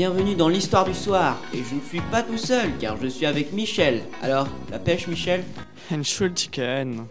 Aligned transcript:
Bienvenue 0.00 0.34
dans 0.34 0.48
l'histoire 0.48 0.86
du 0.86 0.94
soir. 0.94 1.36
Et 1.52 1.58
je 1.58 1.74
ne 1.74 1.80
suis 1.82 2.00
pas 2.00 2.22
tout 2.22 2.38
seul 2.38 2.70
car 2.80 2.96
je 2.96 3.06
suis 3.06 3.26
avec 3.26 3.52
Michel. 3.52 4.00
Alors, 4.22 4.48
la 4.70 4.78
pêche 4.78 5.06
Michel 5.06 5.44
Entschuldigen. 5.92 7.04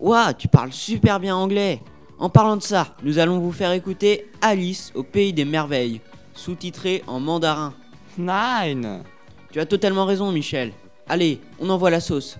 Ouah, 0.00 0.34
tu 0.34 0.48
parles 0.48 0.72
super 0.72 1.20
bien 1.20 1.36
anglais. 1.36 1.80
En 2.18 2.28
parlant 2.28 2.56
de 2.56 2.62
ça, 2.62 2.88
nous 3.04 3.20
allons 3.20 3.38
vous 3.38 3.52
faire 3.52 3.70
écouter 3.70 4.26
Alice 4.40 4.90
au 4.96 5.04
pays 5.04 5.32
des 5.32 5.44
merveilles, 5.44 6.00
sous-titré 6.34 7.04
en 7.06 7.20
mandarin. 7.20 7.72
Nein. 8.18 9.04
Tu 9.52 9.60
as 9.60 9.66
totalement 9.66 10.04
raison 10.04 10.32
Michel. 10.32 10.72
Allez, 11.08 11.40
on 11.60 11.70
envoie 11.70 11.90
la 11.90 12.00
sauce. 12.00 12.36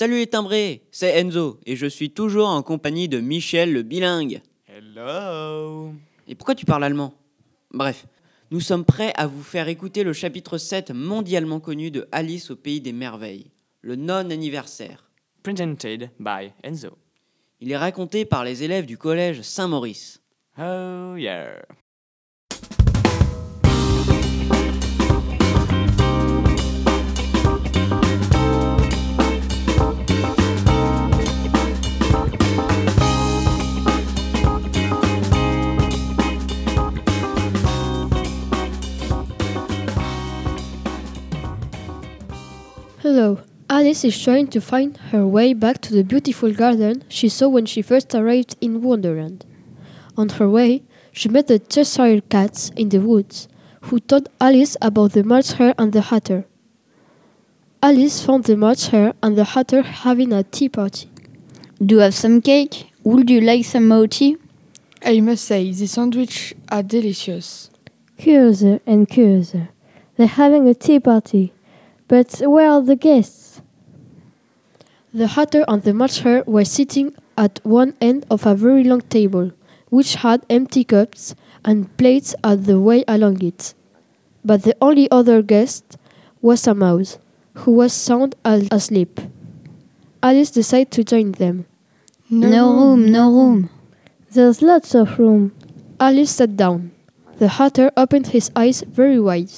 Salut 0.00 0.16
les 0.16 0.28
timbrés, 0.28 0.86
c'est 0.90 1.20
Enzo 1.20 1.60
et 1.66 1.76
je 1.76 1.84
suis 1.84 2.08
toujours 2.08 2.48
en 2.48 2.62
compagnie 2.62 3.06
de 3.06 3.20
Michel 3.20 3.70
le 3.74 3.82
bilingue. 3.82 4.40
Hello. 4.66 5.92
Et 6.26 6.34
pourquoi 6.34 6.54
tu 6.54 6.64
parles 6.64 6.84
allemand? 6.84 7.12
Bref, 7.74 8.06
nous 8.50 8.60
sommes 8.60 8.86
prêts 8.86 9.12
à 9.16 9.26
vous 9.26 9.42
faire 9.42 9.68
écouter 9.68 10.02
le 10.02 10.14
chapitre 10.14 10.56
7 10.56 10.92
mondialement 10.92 11.60
connu 11.60 11.90
de 11.90 12.08
Alice 12.12 12.50
au 12.50 12.56
pays 12.56 12.80
des 12.80 12.94
merveilles, 12.94 13.50
le 13.82 13.94
non-anniversaire. 13.94 15.10
Presented 15.42 16.08
by 16.18 16.50
Enzo. 16.64 16.96
Il 17.60 17.70
est 17.70 17.76
raconté 17.76 18.24
par 18.24 18.42
les 18.42 18.62
élèves 18.62 18.86
du 18.86 18.96
collège 18.96 19.42
Saint-Maurice. 19.42 20.22
Oh 20.56 21.16
yeah. 21.18 21.60
Hello. 43.12 43.40
Alice 43.68 44.04
is 44.04 44.22
trying 44.22 44.46
to 44.46 44.60
find 44.60 44.96
her 45.10 45.26
way 45.26 45.52
back 45.52 45.80
to 45.80 45.92
the 45.92 46.04
beautiful 46.04 46.52
garden 46.52 47.02
she 47.08 47.28
saw 47.28 47.48
when 47.48 47.66
she 47.66 47.82
first 47.82 48.14
arrived 48.14 48.54
in 48.60 48.82
Wonderland. 48.82 49.44
On 50.16 50.28
her 50.28 50.48
way, 50.48 50.84
she 51.10 51.28
met 51.28 51.48
the 51.48 51.58
Cheshire 51.58 52.20
cats 52.20 52.70
in 52.76 52.90
the 52.90 53.00
woods, 53.00 53.48
who 53.80 53.98
told 53.98 54.28
Alice 54.40 54.76
about 54.80 55.10
the 55.10 55.24
March 55.24 55.54
Hare 55.54 55.74
and 55.76 55.92
the 55.92 56.02
Hatter. 56.02 56.44
Alice 57.82 58.24
found 58.24 58.44
the 58.44 58.56
March 58.56 58.86
Hare 58.90 59.12
and 59.24 59.36
the 59.36 59.42
Hatter 59.42 59.82
having 59.82 60.32
a 60.32 60.44
tea 60.44 60.68
party. 60.68 61.10
Do 61.84 61.96
you 61.96 62.00
have 62.02 62.14
some 62.14 62.40
cake? 62.40 62.92
Would 63.02 63.28
you 63.28 63.40
like 63.40 63.64
some 63.64 63.88
more 63.88 64.06
tea? 64.06 64.36
I 65.04 65.20
must 65.20 65.46
say, 65.46 65.72
the 65.72 65.88
sandwiches 65.88 66.54
are 66.68 66.84
delicious. 66.84 67.70
Curiouser 68.18 68.78
and 68.86 69.08
curiouser. 69.08 69.70
They're 70.16 70.28
having 70.28 70.68
a 70.68 70.74
tea 70.74 71.00
party. 71.00 71.52
But 72.10 72.42
where 72.44 72.68
are 72.68 72.82
the 72.82 72.96
guests? 72.96 73.62
The 75.14 75.28
Hatter 75.28 75.64
and 75.68 75.80
the 75.84 75.94
March 75.94 76.18
Hare 76.22 76.42
were 76.44 76.64
sitting 76.64 77.14
at 77.38 77.60
one 77.62 77.94
end 78.00 78.26
of 78.28 78.46
a 78.46 78.56
very 78.56 78.82
long 78.82 79.02
table, 79.02 79.52
which 79.90 80.16
had 80.16 80.44
empty 80.50 80.82
cups 80.82 81.36
and 81.64 81.96
plates 81.96 82.34
at 82.42 82.64
the 82.64 82.80
way 82.80 83.04
along 83.06 83.44
it. 83.44 83.74
But 84.44 84.64
the 84.64 84.76
only 84.80 85.08
other 85.12 85.40
guest 85.40 85.98
was 86.42 86.66
a 86.66 86.74
mouse, 86.74 87.18
who 87.54 87.70
was 87.70 87.92
sound 87.92 88.34
asleep. 88.44 89.20
Alice 90.20 90.50
decided 90.50 90.90
to 90.90 91.04
join 91.04 91.30
them. 91.30 91.66
No, 92.28 92.74
room, 92.74 93.12
no 93.12 93.30
room. 93.30 93.70
There's 94.32 94.62
lots 94.62 94.96
of 94.96 95.16
room. 95.16 95.52
Alice 96.00 96.32
sat 96.32 96.56
down. 96.56 96.90
The 97.40 97.48
Hatter 97.48 97.90
opened 97.96 98.26
his 98.26 98.50
eyes 98.54 98.84
very 98.86 99.18
wide. 99.18 99.50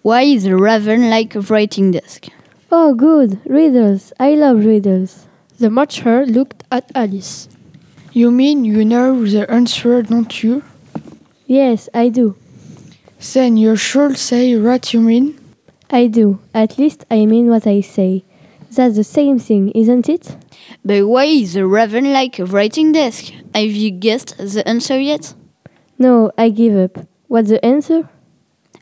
Why 0.00 0.22
is 0.22 0.46
a 0.46 0.56
raven 0.56 1.10
like 1.10 1.34
a 1.34 1.42
writing 1.42 1.90
desk? 1.90 2.28
Oh, 2.72 2.94
good. 2.94 3.38
Riddles. 3.44 4.14
I 4.18 4.30
love 4.30 4.64
riddles. 4.64 5.26
The 5.58 5.68
March 5.68 6.00
Hare 6.00 6.24
looked 6.24 6.64
at 6.72 6.90
Alice. 6.94 7.50
You 8.12 8.30
mean 8.30 8.64
you 8.64 8.82
know 8.82 9.26
the 9.26 9.44
answer, 9.50 10.00
don't 10.00 10.42
you? 10.42 10.64
Yes, 11.46 11.90
I 11.92 12.08
do. 12.08 12.34
Then 13.34 13.58
you 13.58 13.76
should 13.76 14.16
say 14.16 14.58
what 14.58 14.94
you 14.94 15.02
mean. 15.02 15.38
I 15.90 16.06
do. 16.06 16.38
At 16.54 16.78
least 16.78 17.04
I 17.10 17.26
mean 17.26 17.50
what 17.50 17.66
I 17.66 17.82
say. 17.82 18.24
That's 18.70 18.96
the 18.96 19.04
same 19.04 19.38
thing, 19.38 19.70
isn't 19.72 20.08
it? 20.08 20.34
But 20.82 21.06
why 21.06 21.24
is 21.24 21.56
a 21.56 21.66
raven 21.66 22.10
like 22.10 22.38
a 22.38 22.46
writing 22.46 22.92
desk? 22.92 23.34
Have 23.54 23.66
you 23.66 23.90
guessed 23.90 24.38
the 24.38 24.66
answer 24.66 24.98
yet? 24.98 25.34
No, 25.98 26.32
I 26.38 26.48
give 26.48 26.74
up. 26.74 27.06
What's 27.28 27.50
the 27.50 27.64
answer? 27.64 28.08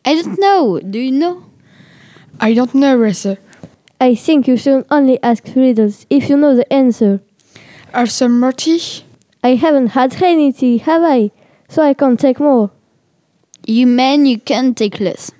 I 0.04 0.14
don't 0.14 0.38
know. 0.38 0.80
Do 0.80 0.98
you 0.98 1.12
know? 1.12 1.44
I 2.40 2.54
don't 2.54 2.74
know, 2.74 2.96
Ressa. 2.96 3.38
I 4.00 4.14
think 4.14 4.46
you 4.46 4.56
should 4.56 4.86
only 4.90 5.20
ask 5.22 5.44
riddles 5.56 6.06
if 6.10 6.28
you 6.28 6.36
know 6.36 6.54
the 6.54 6.70
answer. 6.72 7.20
Have 7.92 8.10
some 8.10 8.38
more 8.40 8.52
tea? 8.52 9.02
I 9.42 9.56
haven't 9.56 9.88
had 9.88 10.22
any 10.22 10.52
tea, 10.52 10.78
have 10.78 11.02
I? 11.02 11.30
So 11.68 11.82
I 11.82 11.94
can't 11.94 12.20
take 12.20 12.38
more. 12.38 12.70
You 13.66 13.86
mean 13.86 14.26
you 14.26 14.38
can 14.38 14.74
take 14.74 15.00
less. 15.00 15.32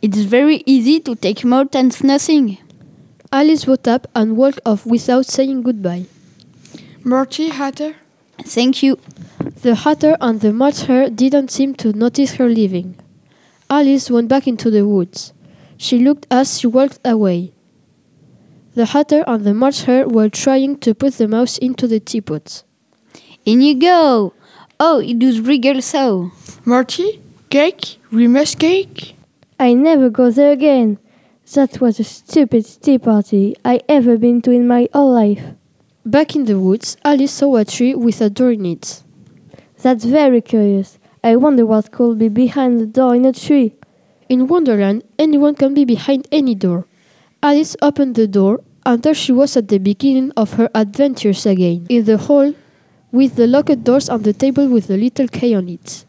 It's 0.00 0.20
very 0.20 0.62
easy 0.64 1.00
to 1.00 1.14
take 1.14 1.44
more 1.44 1.64
than 1.66 1.90
nothing. 2.02 2.58
Alice 3.32 3.64
got 3.64 3.86
up 3.88 4.06
and 4.14 4.36
walked 4.36 4.60
off 4.64 4.86
without 4.86 5.26
saying 5.26 5.62
goodbye. 5.62 6.06
More 7.04 7.26
tea, 7.26 7.50
Hatter? 7.50 7.96
Thank 8.42 8.82
you. 8.82 8.98
The 9.64 9.76
Hatter 9.76 10.18
and 10.20 10.42
the 10.42 10.52
March 10.52 10.82
Hare 10.82 11.08
didn't 11.08 11.50
seem 11.50 11.74
to 11.76 11.94
notice 11.94 12.34
her 12.34 12.50
leaving. 12.50 12.96
Alice 13.70 14.10
went 14.10 14.28
back 14.28 14.46
into 14.46 14.70
the 14.70 14.86
woods. 14.86 15.32
She 15.78 15.98
looked 15.98 16.26
as 16.30 16.60
she 16.60 16.66
walked 16.66 16.98
away. 17.02 17.54
The 18.74 18.84
Hatter 18.84 19.24
and 19.26 19.42
the 19.42 19.54
March 19.54 19.84
Hare 19.84 20.06
were 20.06 20.28
trying 20.28 20.76
to 20.80 20.94
put 20.94 21.14
the 21.14 21.28
mouse 21.28 21.56
into 21.56 21.86
the 21.86 21.98
teapot. 21.98 22.62
In 23.46 23.62
you 23.62 23.80
go. 23.80 24.34
Oh, 24.78 25.00
it 25.00 25.18
does 25.18 25.40
wriggle 25.40 25.80
so. 25.80 26.30
More 26.66 26.84
tea? 26.84 27.22
Cake? 27.48 27.96
We 28.12 28.26
must 28.26 28.58
cake? 28.58 29.16
I 29.58 29.72
never 29.72 30.10
go 30.10 30.30
there 30.30 30.52
again. 30.52 30.98
That 31.54 31.80
was 31.80 31.96
the 31.96 32.04
stupid 32.04 32.66
tea 32.82 32.98
party 32.98 33.56
I 33.64 33.80
ever 33.88 34.18
been 34.18 34.42
to 34.42 34.50
in 34.50 34.68
my 34.68 34.90
whole 34.92 35.14
life. 35.14 35.42
Back 36.04 36.36
in 36.36 36.44
the 36.44 36.60
woods, 36.60 36.98
Alice 37.02 37.32
saw 37.32 37.56
a 37.56 37.64
tree 37.64 37.94
with 37.94 38.20
a 38.20 38.28
door 38.28 38.52
in 38.52 38.66
it. 38.66 39.03
That's 39.84 40.06
very 40.06 40.40
curious. 40.40 40.98
I 41.22 41.36
wonder 41.36 41.66
what 41.66 41.92
could 41.92 42.18
be 42.18 42.30
behind 42.30 42.80
the 42.80 42.86
door 42.86 43.14
in 43.14 43.26
a 43.26 43.34
tree. 43.34 43.74
In 44.30 44.46
Wonderland, 44.46 45.04
anyone 45.18 45.54
can 45.54 45.74
be 45.74 45.84
behind 45.84 46.26
any 46.32 46.54
door. 46.54 46.86
Alice 47.42 47.76
opened 47.82 48.14
the 48.14 48.26
door, 48.26 48.62
and 48.86 49.02
there 49.02 49.12
she 49.12 49.30
was 49.30 49.58
at 49.58 49.68
the 49.68 49.76
beginning 49.76 50.32
of 50.38 50.54
her 50.54 50.70
adventures 50.74 51.44
again, 51.44 51.84
in 51.90 52.06
the 52.06 52.16
hall, 52.16 52.54
with 53.12 53.36
the 53.36 53.46
locked 53.46 53.84
doors 53.84 54.08
on 54.08 54.22
the 54.22 54.32
table 54.32 54.68
with 54.68 54.86
the 54.86 54.96
little 54.96 55.28
key 55.28 55.54
on 55.54 55.68
it. 55.68 56.06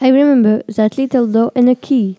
I 0.00 0.08
remember 0.08 0.62
that 0.68 0.96
little 0.96 1.26
door 1.26 1.52
and 1.54 1.68
a 1.68 1.74
key. 1.74 2.16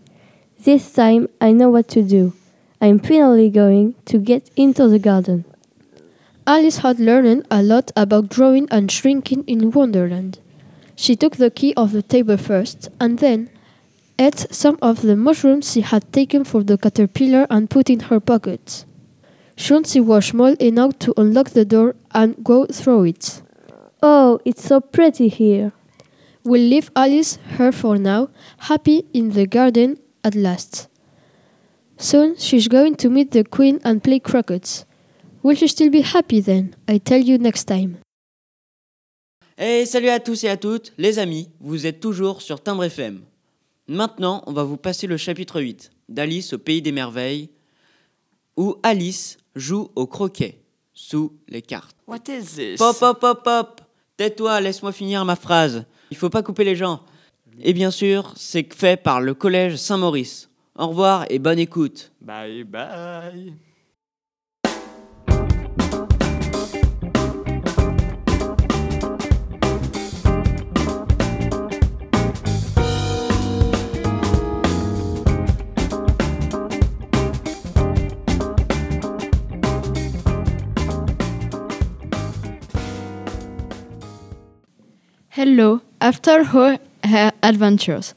This 0.59 0.93
time 0.93 1.27
I 1.41 1.53
know 1.53 1.71
what 1.71 1.87
to 1.87 2.03
do. 2.03 2.33
I'm 2.79 2.99
finally 2.99 3.49
going 3.49 3.95
to 4.05 4.19
get 4.19 4.51
into 4.55 4.87
the 4.87 4.99
garden. 4.99 5.45
Alice 6.45 6.77
had 6.85 6.99
learned 6.99 7.47
a 7.49 7.63
lot 7.63 7.91
about 7.95 8.29
growing 8.29 8.67
and 8.69 8.91
shrinking 8.91 9.43
in 9.47 9.71
Wonderland. 9.71 10.37
She 10.95 11.15
took 11.15 11.37
the 11.37 11.49
key 11.49 11.73
off 11.75 11.91
the 11.91 12.01
table 12.01 12.37
first, 12.37 12.89
and 12.99 13.19
then 13.19 13.49
ate 14.19 14.47
some 14.51 14.77
of 14.81 15.01
the 15.01 15.15
mushrooms 15.15 15.71
she 15.71 15.81
had 15.81 16.11
taken 16.13 16.43
for 16.43 16.63
the 16.63 16.77
caterpillar 16.77 17.47
and 17.49 17.69
put 17.69 17.89
in 17.89 17.99
her 18.01 18.19
pocket. 18.19 18.85
Soon 19.57 19.83
she 19.83 19.99
was 19.99 20.27
small 20.27 20.53
enough 20.53 20.97
to 20.99 21.13
unlock 21.17 21.51
the 21.51 21.65
door 21.65 21.95
and 22.13 22.43
go 22.43 22.65
through 22.65 23.05
it. 23.05 23.41
Oh, 24.01 24.39
it's 24.45 24.63
so 24.63 24.81
pretty 24.81 25.29
here. 25.29 25.71
We'll 26.43 26.61
leave 26.61 26.91
Alice 26.95 27.39
here 27.57 27.71
for 27.71 27.97
now, 27.97 28.29
happy 28.57 29.05
in 29.13 29.31
the 29.31 29.47
garden 29.47 29.99
at 30.23 30.35
last. 30.35 30.89
Soon 31.97 32.35
she's 32.37 32.67
going 32.67 32.95
to 32.97 33.09
meet 33.09 33.31
the 33.31 33.43
queen 33.43 33.79
and 33.83 34.03
play 34.03 34.19
croquet. 34.19 34.83
Will 35.41 35.55
she 35.55 35.67
still 35.67 35.89
be 35.89 36.01
happy 36.01 36.41
then? 36.41 36.75
I 36.87 36.97
tell 36.97 37.19
you 37.19 37.37
next 37.37 37.65
time. 37.65 38.02
Hey, 39.55 39.85
salut 39.85 40.09
à 40.09 40.19
tous 40.19 40.43
et 40.45 40.49
à 40.49 40.57
toutes, 40.57 40.93
les 40.97 41.19
amis, 41.19 41.47
vous 41.59 41.85
êtes 41.85 41.99
toujours 41.99 42.41
sur 42.41 42.59
Timbre 42.59 42.85
FM. 42.85 43.21
Maintenant, 43.87 44.41
on 44.47 44.51
va 44.51 44.63
vous 44.63 44.77
passer 44.77 45.05
le 45.05 45.15
chapitre 45.15 45.61
8 45.61 45.91
d'Alice 46.09 46.53
au 46.53 46.57
pays 46.57 46.81
des 46.81 46.91
merveilles, 46.91 47.51
où 48.57 48.77
Alice 48.81 49.37
joue 49.55 49.91
au 49.95 50.07
croquet 50.07 50.59
sous 50.95 51.37
les 51.47 51.61
cartes. 51.61 51.95
What 52.07 52.21
is 52.29 52.55
this? 52.55 52.79
Pop, 52.79 52.97
pop, 52.97 53.19
pop, 53.19 53.43
pop 53.43 53.81
Tais-toi, 54.17 54.59
laisse-moi 54.59 54.91
finir 54.91 55.23
ma 55.23 55.35
phrase. 55.35 55.85
Il 56.09 56.17
faut 56.17 56.31
pas 56.31 56.41
couper 56.41 56.63
les 56.63 56.75
gens. 56.75 57.03
Et 57.61 57.73
bien 57.73 57.91
sûr, 57.91 58.33
c'est 58.35 58.73
fait 58.73 58.97
par 58.97 59.21
le 59.21 59.35
collège 59.35 59.75
Saint-Maurice. 59.75 60.49
Au 60.75 60.87
revoir 60.87 61.27
et 61.29 61.37
bonne 61.37 61.59
écoute. 61.59 62.11
Bye 62.21 62.63
bye. 62.63 63.53
Hello. 85.43 85.81
After 85.99 86.47
all 86.53 86.77
her 87.03 87.31
adventures, 87.43 88.13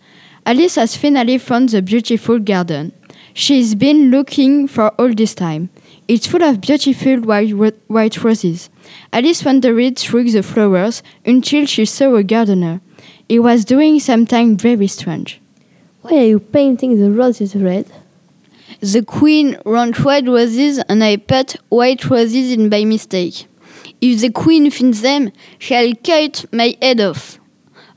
Alice 0.47 0.77
has 0.77 0.97
finally 0.97 1.39
found 1.39 1.71
the 1.71 1.83
beautiful 1.83 2.39
garden. 2.39 2.93
She's 3.35 3.75
been 3.75 4.13
looking 4.13 4.69
for 4.69 4.91
all 4.91 5.13
this 5.13 5.35
time. 5.35 5.71
It's 6.07 6.29
full 6.29 6.45
of 6.45 6.61
beautiful 6.61 7.17
white, 7.23 7.53
ro- 7.53 7.73
white 7.89 8.23
roses. 8.23 8.71
Alice 9.13 9.45
wandered 9.45 9.99
through 9.99 10.31
the 10.31 10.45
flowers 10.45 11.03
until 11.25 11.67
she 11.67 11.85
saw 11.85 12.15
a 12.15 12.23
gardener. 12.23 12.81
He 13.29 13.41
was 13.41 13.65
doing 13.65 13.99
something 13.99 14.57
very 14.57 14.87
strange. 14.87 15.41
Why 16.03 16.19
are 16.19 16.27
you 16.27 16.39
painting 16.39 17.01
the 17.01 17.11
roses 17.11 17.57
red? 17.57 17.87
The 18.79 19.03
queen 19.03 19.57
wants 19.67 19.99
red 19.99 20.29
roses 20.29 20.79
and 20.89 21.03
I 21.03 21.17
put 21.17 21.57
white 21.71 22.09
roses 22.09 22.53
in 22.53 22.69
by 22.69 22.85
mistake. 22.85 23.49
If 24.01 24.21
the 24.21 24.31
queen 24.31 24.71
finds 24.71 25.01
them, 25.01 25.33
she'll 25.59 25.95
cut 25.97 26.45
my 26.53 26.77
head 26.81 27.01
off. 27.01 27.39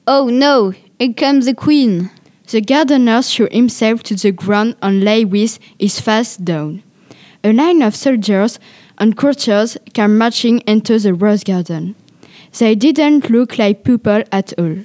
Oh 0.07 0.29
no, 0.29 0.73
here 0.97 1.13
comes 1.13 1.45
the 1.45 1.53
queen. 1.53 2.09
The 2.49 2.61
gardener 2.61 3.21
threw 3.21 3.47
himself 3.51 4.01
to 4.03 4.15
the 4.15 4.31
ground 4.31 4.75
and 4.81 5.03
lay 5.03 5.25
with 5.25 5.59
his 5.77 5.99
face 5.99 6.35
down. 6.37 6.81
A 7.43 7.53
line 7.53 7.81
of 7.81 7.95
soldiers 7.95 8.59
and 8.97 9.15
courtiers 9.15 9.77
came 9.93 10.17
marching 10.17 10.59
into 10.61 10.97
the 10.99 11.13
rose 11.13 11.43
garden. 11.43 11.95
They 12.57 12.75
didn't 12.75 13.29
look 13.29 13.59
like 13.59 13.83
people 13.83 14.23
at 14.31 14.53
all. 14.57 14.77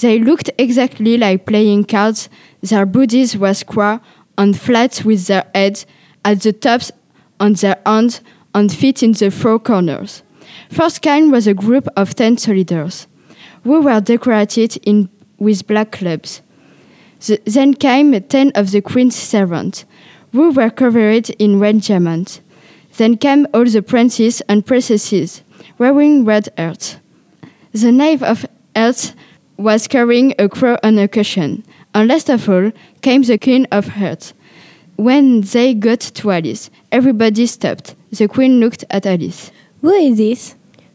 They 0.00 0.18
looked 0.18 0.50
exactly 0.58 1.16
like 1.16 1.46
playing 1.46 1.84
cards. 1.84 2.28
Their 2.62 2.86
bodies 2.86 3.36
were 3.36 3.54
square 3.54 4.00
and 4.38 4.58
flat 4.58 5.04
with 5.04 5.26
their 5.26 5.46
heads 5.54 5.86
at 6.24 6.42
the 6.42 6.52
tops 6.52 6.92
on 7.40 7.54
their 7.54 7.80
hands 7.84 8.20
and 8.54 8.72
feet 8.72 9.02
in 9.02 9.12
the 9.12 9.30
four 9.30 9.58
corners. 9.58 10.22
First 10.70 11.02
kind 11.02 11.30
was 11.30 11.46
a 11.46 11.54
group 11.54 11.88
of 11.96 12.14
ten 12.14 12.36
soldiers, 12.38 13.06
who 13.64 13.80
were 13.82 14.00
decorated 14.00 14.76
in, 14.84 15.08
with 15.38 15.66
black 15.66 15.92
clubs. 15.92 16.42
The- 17.26 17.40
then 17.44 17.74
came 17.74 18.20
ten 18.22 18.52
of 18.54 18.70
the 18.70 18.80
queen's 18.80 19.16
servants, 19.16 19.84
who 20.32 20.50
were 20.50 20.70
covered 20.70 21.30
in 21.38 21.60
red 21.60 21.80
diamonds. 21.80 22.40
Then 22.96 23.16
came 23.16 23.46
all 23.52 23.64
the 23.64 23.82
princes 23.82 24.40
and 24.48 24.64
princesses, 24.64 25.42
wearing 25.78 26.24
red 26.24 26.48
earth. 26.58 27.00
The 27.72 27.90
knave 27.90 28.22
of 28.22 28.46
earth 28.76 29.14
was 29.56 29.88
carrying 29.88 30.34
a 30.38 30.48
crow 30.48 30.76
on 30.82 30.98
a 30.98 31.08
cushion, 31.08 31.64
and 31.94 32.08
last 32.08 32.28
of 32.28 32.48
all 32.48 32.72
came 33.02 33.22
the 33.22 33.38
queen 33.38 33.66
of 33.72 33.90
earth. 34.00 34.32
When 34.96 35.40
they 35.40 35.74
got 35.74 36.00
to 36.00 36.30
Alice, 36.30 36.70
everybody 36.92 37.46
stopped. 37.46 37.96
The 38.12 38.28
queen 38.28 38.60
looked 38.60 38.84
at 38.90 39.06
Alice. 39.06 39.50
Who 39.84 39.92
is 39.92 40.16
this? 40.16 40.54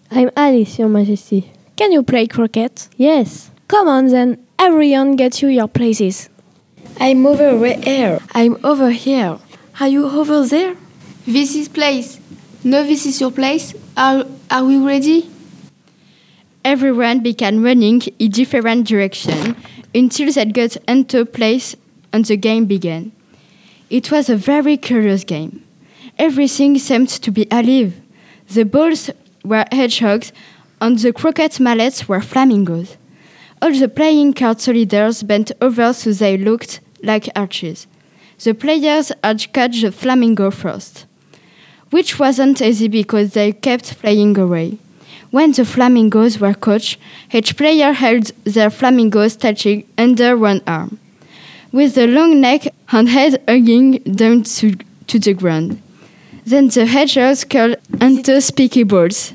I'm 0.09 0.31
Alice, 0.35 0.79
Your 0.79 0.89
Majesty. 0.89 1.51
Can 1.75 1.91
you 1.91 2.01
play 2.01 2.25
croquet? 2.25 2.69
Yes. 2.97 3.51
Come 3.67 3.87
on 3.87 4.07
then, 4.07 4.43
everyone 4.57 5.15
get 5.15 5.43
you 5.43 5.49
your 5.49 5.67
places. 5.67 6.27
I'm 6.99 7.23
over 7.23 7.67
here. 7.67 8.17
I'm 8.33 8.57
over 8.63 8.89
here. 8.89 9.37
Are 9.79 9.87
you 9.87 10.07
over 10.07 10.43
there? 10.43 10.75
This 11.27 11.53
is 11.53 11.69
place. 11.69 12.19
No, 12.63 12.81
this 12.81 13.05
is 13.05 13.21
your 13.21 13.29
place. 13.29 13.75
Are, 13.95 14.25
are 14.49 14.65
we 14.65 14.79
ready? 14.79 15.29
Everyone 16.65 17.19
began 17.19 17.61
running 17.61 18.01
in 18.17 18.31
different 18.31 18.87
directions 18.87 19.55
until 19.93 20.33
they 20.33 20.45
got 20.45 20.77
into 20.87 21.25
place 21.25 21.75
and 22.11 22.25
the 22.25 22.37
game 22.37 22.65
began. 22.65 23.11
It 23.91 24.11
was 24.11 24.31
a 24.31 24.35
very 24.35 24.77
curious 24.77 25.23
game. 25.23 25.63
Everything 26.17 26.79
seemed 26.79 27.09
to 27.09 27.29
be 27.29 27.47
alive. 27.51 27.93
The 28.51 28.65
balls 28.65 29.11
were 29.43 29.65
hedgehogs 29.71 30.33
and 30.81 30.97
the 30.97 31.13
croquet 31.13 31.49
mallets 31.59 32.07
were 32.09 32.21
flamingos. 32.21 32.97
All 33.61 33.71
the 33.71 33.87
playing 33.87 34.33
card 34.33 34.59
soldiers 34.59 35.21
bent 35.21 35.51
over 35.61 35.93
so 35.93 36.11
they 36.13 36.35
looked 36.35 36.79
like 37.03 37.29
arches. 37.35 37.85
The 38.43 38.55
players 38.55 39.11
had 39.23 39.53
caught 39.53 39.73
the 39.73 39.91
flamingo 39.91 40.49
first, 40.49 41.05
which 41.91 42.17
wasn't 42.17 42.61
easy 42.61 42.87
because 42.87 43.33
they 43.33 43.51
kept 43.51 43.93
flying 43.93 44.35
away. 44.37 44.79
When 45.29 45.51
the 45.51 45.63
flamingos 45.65 46.39
were 46.39 46.55
caught, 46.55 46.97
each 47.31 47.55
player 47.55 47.91
held 47.91 48.31
their 48.45 48.71
flamingos 48.71 49.35
touching 49.35 49.85
under 49.95 50.35
one 50.35 50.61
arm, 50.65 50.97
with 51.71 51.93
the 51.93 52.07
long 52.07 52.41
neck 52.41 52.73
and 52.91 53.09
head 53.09 53.43
hanging 53.47 53.99
down 53.99 54.41
to, 54.43 54.75
to 55.05 55.19
the 55.19 55.35
ground. 55.35 55.81
Then 56.49 56.69
the 56.69 56.87
hedgehogs 56.87 57.43
curled 57.43 57.77
into 58.01 58.41
spiky 58.41 58.81
balls, 58.81 59.33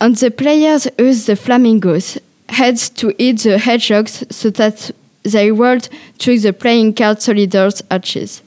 and 0.00 0.16
the 0.16 0.32
players 0.32 0.88
used 0.98 1.28
the 1.28 1.36
flamingos' 1.36 2.18
heads 2.48 2.90
to 2.90 3.14
hit 3.20 3.38
the 3.44 3.56
hedgehogs 3.56 4.24
so 4.30 4.50
that 4.50 4.90
they 5.22 5.52
rolled 5.52 5.88
through 6.18 6.40
the 6.40 6.52
playing 6.52 6.94
card 6.94 7.22
soldiers' 7.22 7.82
arches. 7.88 8.42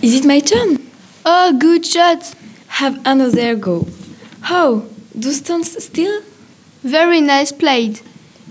Is 0.00 0.14
it 0.14 0.24
my 0.24 0.40
turn? 0.40 0.78
Oh, 1.26 1.52
good 1.58 1.84
shot! 1.84 2.34
Have 2.80 2.98
another 3.04 3.56
go. 3.56 3.86
How? 4.40 4.86
Do 5.18 5.32
stand 5.32 5.66
still? 5.66 6.22
Very 6.82 7.20
nice 7.20 7.52
played. 7.52 8.00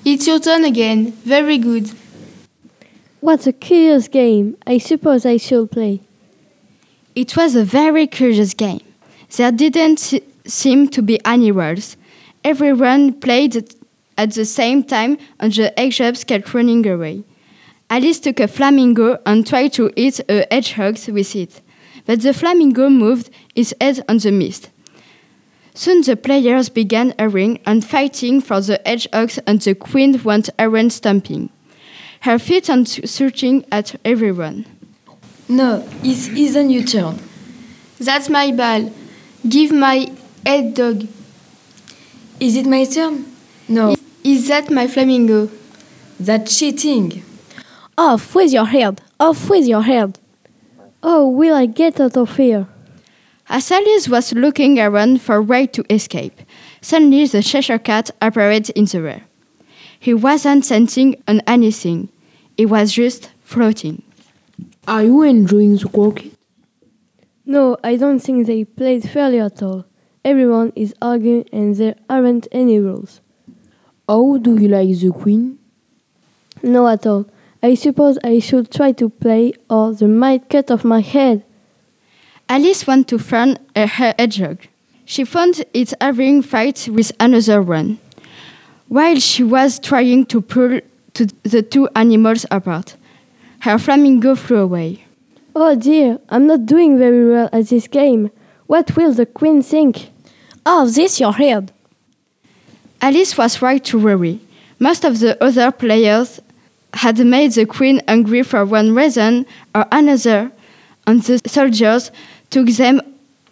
It's 0.05 0.27
your 0.27 0.39
turn 0.39 0.65
again. 0.65 1.13
Very 1.25 1.57
good. 1.57 1.89
What 3.21 3.47
a 3.47 3.53
curious 3.53 4.07
game. 4.07 4.55
I 4.67 4.77
suppose 4.77 5.25
I 5.25 5.37
shall 5.37 5.65
play. 5.65 6.01
It 7.15 7.35
was 7.37 7.55
a 7.55 7.63
very 7.63 8.07
curious 8.07 8.53
game. 8.53 8.81
There 9.35 9.51
didn't 9.51 9.99
se- 9.99 10.23
seem 10.45 10.87
to 10.89 11.01
be 11.01 11.19
any 11.25 11.51
rules. 11.51 11.97
Everyone 12.43 13.13
played 13.13 13.55
at- 13.55 13.75
at 14.17 14.31
the 14.33 14.45
same 14.45 14.83
time 14.83 15.17
and 15.39 15.53
the 15.53 15.73
hedgehogs 15.77 16.23
kept 16.23 16.53
running 16.53 16.85
away. 16.87 17.23
Alice 17.89 18.19
took 18.19 18.39
a 18.39 18.47
flamingo 18.47 19.17
and 19.25 19.45
tried 19.45 19.73
to 19.73 19.91
hit 19.95 20.19
a 20.29 20.45
hedgehog 20.51 20.97
with 21.07 21.35
it, 21.35 21.61
but 22.05 22.21
the 22.21 22.33
flamingo 22.33 22.89
moved 22.89 23.29
its 23.55 23.73
head 23.79 24.03
on 24.09 24.17
the 24.17 24.31
mist. 24.31 24.69
Soon 25.75 26.01
the 26.01 26.15
players 26.15 26.69
began 26.69 27.13
hurrying 27.17 27.59
and 27.65 27.83
fighting 27.83 28.41
for 28.41 28.61
the 28.61 28.79
hedgehogs 28.85 29.39
and 29.47 29.59
the 29.61 29.73
queen 29.75 30.19
went 30.23 30.49
around 30.59 30.93
stamping, 30.93 31.49
her 32.21 32.37
feet 32.39 32.69
and 32.69 32.87
searching 32.87 33.65
at 33.71 33.95
everyone. 34.05 34.65
No, 35.53 35.87
it 36.03 36.29
isn't 36.35 36.71
your 36.71 36.83
turn. 36.83 37.19
That's 37.99 38.27
my 38.27 38.51
ball. 38.51 38.91
Give 39.47 39.71
my 39.71 40.11
head 40.43 40.73
dog. 40.73 41.07
Is 42.39 42.55
it 42.55 42.65
my 42.65 42.85
turn? 42.85 43.25
No, 43.67 43.95
Is 44.23 44.47
that 44.47 44.71
my 44.71 44.87
flamingo? 44.87 45.49
that's 46.19 46.57
cheating. 46.57 47.23
Off 47.97 48.33
with 48.33 48.51
your 48.51 48.65
head! 48.65 49.01
Off 49.19 49.47
with 49.47 49.67
your 49.67 49.83
head! 49.83 50.17
Oh, 51.03 51.29
will 51.29 51.53
I 51.53 51.67
get 51.67 51.99
out 51.99 52.17
of 52.17 52.35
here? 52.37 52.65
As 53.47 53.71
Alice 53.71 54.09
was 54.09 54.33
looking 54.33 54.79
around 54.79 55.21
for 55.21 55.35
a 55.35 55.41
way 55.43 55.67
to 55.67 55.83
escape, 55.93 56.41
suddenly 56.81 57.27
the 57.27 57.43
Cheshire 57.43 57.77
Cat 57.77 58.09
appeared 58.19 58.71
in 58.71 58.85
the 58.85 58.97
air. 59.07 59.21
He 59.99 60.15
wasn't 60.15 60.65
sensing 60.65 61.21
on 61.27 61.41
anything, 61.45 62.09
he 62.57 62.65
was 62.65 62.93
just 62.93 63.29
floating. 63.43 64.01
Are 64.87 65.03
you 65.03 65.21
enjoying 65.23 65.77
the 65.77 65.87
croquet? 65.87 66.31
No, 67.45 67.77
I 67.83 67.95
don't 67.95 68.19
think 68.19 68.47
they 68.47 68.65
played 68.65 69.09
fairly 69.09 69.39
at 69.39 69.63
all. 69.63 69.85
Everyone 70.25 70.73
is 70.75 70.93
arguing 71.01 71.45
and 71.53 71.75
there 71.75 71.95
aren't 72.09 72.47
any 72.51 72.79
rules. 72.79 73.21
How 74.09 74.37
do 74.37 74.57
you 74.57 74.67
like 74.67 74.97
the 74.97 75.11
queen? 75.11 75.59
No 76.61 76.87
at 76.87 77.05
all. 77.05 77.25
I 77.61 77.75
suppose 77.75 78.17
I 78.25 78.39
should 78.39 78.71
try 78.71 78.91
to 78.93 79.07
play 79.07 79.53
or 79.69 79.93
they 79.93 80.07
might 80.07 80.49
cut 80.49 80.69
off 80.69 80.83
my 80.83 80.99
head. 80.99 81.45
Alice 82.49 82.85
went 82.85 83.07
to 83.07 83.17
find 83.17 83.59
a 83.75 83.87
he- 83.87 84.13
hedgehog. 84.19 84.59
She 85.05 85.23
found 85.23 85.63
it 85.73 85.93
having 86.01 86.41
fight 86.41 86.89
with 86.91 87.13
another 87.21 87.61
one. 87.61 87.99
While 88.89 89.19
she 89.19 89.43
was 89.43 89.79
trying 89.79 90.25
to 90.25 90.41
pull 90.41 90.81
to 91.13 91.25
the 91.43 91.61
two 91.61 91.87
animals 91.95 92.45
apart, 92.51 92.97
her 93.63 93.79
flamingo 93.79 94.35
flew 94.35 94.57
away. 94.57 95.05
Oh 95.55 95.73
dear, 95.73 96.19
I'm 96.27 96.47
not 96.47 96.65
doing 96.65 96.97
very 96.97 97.29
well 97.29 97.49
at 97.53 97.67
this 97.67 97.87
game. 97.87 98.29
What 98.67 98.97
will 98.97 99.13
the 99.13 99.25
queen 99.25 99.61
think? 99.61 100.09
Oh, 100.65 100.85
this 100.85 101.21
your 101.21 101.31
head! 101.31 101.71
Alice 103.01 103.37
was 103.37 103.61
right 103.61 103.81
to 103.85 103.97
worry. 103.97 104.41
Most 104.79 105.05
of 105.05 105.19
the 105.19 105.41
other 105.41 105.71
players 105.71 106.41
had 106.93 107.17
made 107.25 107.53
the 107.53 107.65
queen 107.65 108.01
angry 108.05 108.43
for 108.43 108.65
one 108.65 108.93
reason 108.93 109.45
or 109.73 109.85
another, 109.93 110.51
and 111.07 111.23
the 111.23 111.39
soldiers 111.47 112.11
took 112.49 112.67
them 112.67 112.99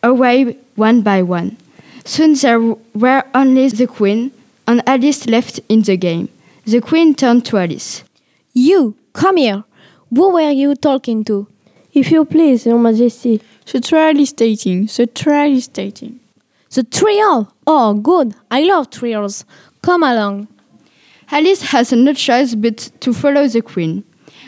away 0.04 0.58
one 0.76 1.04
by 1.04 1.22
one. 1.22 1.56
Soon 2.04 2.34
there 2.34 2.60
were 2.60 3.24
only 3.34 3.70
the 3.70 3.88
queen 3.88 4.32
and 4.68 4.84
Alice 4.86 5.26
left 5.28 5.62
in 5.70 5.84
the 5.84 5.96
game. 5.96 6.28
The 6.66 6.82
queen 6.82 7.16
turned 7.16 7.46
to 7.46 7.58
Alice. 7.60 8.04
You, 8.54 8.96
come 9.14 9.38
here! 9.38 9.64
Who 10.14 10.34
were 10.34 10.52
you 10.52 10.76
talking 10.76 11.24
to? 11.26 11.48
If 11.94 12.12
you 12.12 12.26
please, 12.26 12.66
Your 12.66 12.80
Majesty. 12.80 13.42
The 13.72 13.80
trial 13.80 14.20
is 14.20 14.30
stating. 14.30 14.88
The 14.88 15.08
trial 15.08 15.52
is 15.52 15.66
stating. 15.66 16.20
The 16.72 16.84
trial! 16.84 17.54
Oh, 17.66 17.94
good! 17.94 18.36
I 18.50 18.64
love 18.64 18.90
trials. 18.90 19.46
Come 19.82 20.04
along. 20.04 20.48
Alice 21.30 21.62
has 21.72 21.94
no 21.94 22.14
choice 22.14 22.56
but 22.56 22.92
to 23.00 23.14
follow 23.14 23.48
the 23.48 23.62
queen. 23.62 24.04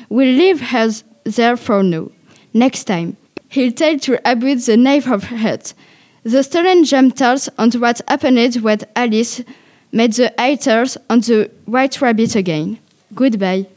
We'll 0.09 0.35
leave 0.35 0.59
her 0.59 0.89
there 1.23 1.55
for 1.55 1.81
now. 1.81 2.09
Next 2.53 2.83
time, 2.83 3.15
he'll 3.49 3.71
tell 3.71 3.97
to 3.99 4.19
about 4.29 4.59
the 4.59 4.77
knife 4.77 5.07
of 5.07 5.23
hut. 5.23 5.73
The 6.23 6.43
stolen 6.43 6.83
gem 6.83 7.11
tells 7.11 7.49
on 7.57 7.71
what 7.71 8.01
happened 8.07 8.55
when 8.55 8.79
Alice 8.95 9.43
met 9.91 10.13
the 10.13 10.33
haters 10.37 10.97
on 11.09 11.21
the 11.21 11.49
white 11.65 12.01
rabbit 12.01 12.35
again. 12.35 12.79
Goodbye. 13.15 13.67